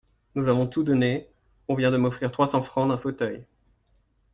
Nous 0.33 0.47
avons 0.47 0.65
tout 0.65 0.81
donné, 0.81 1.27
on 1.67 1.75
vient 1.75 1.91
de 1.91 1.97
m'offrir 1.97 2.31
trois 2.31 2.47
cents 2.47 2.63
francs 2.63 2.89
d'un 2.89 2.97
fauteuil. 2.97 3.45